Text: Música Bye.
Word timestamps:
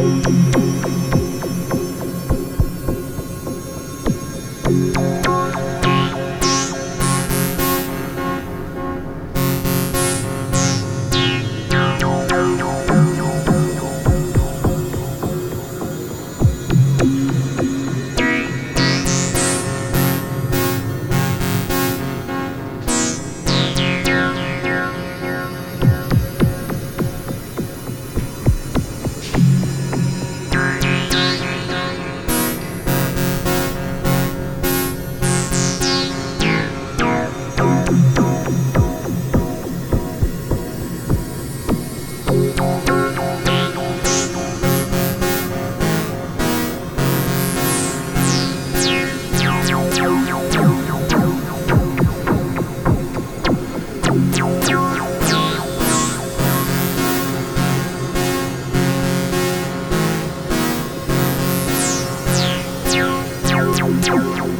Música 0.00 0.49
Bye. 64.10 64.59